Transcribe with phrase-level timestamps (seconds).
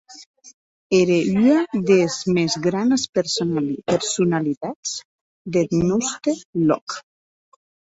[0.99, 3.03] Ère ua des mès granes
[3.97, 4.89] personalitats
[5.53, 6.31] deth nòste
[6.69, 6.87] lòc.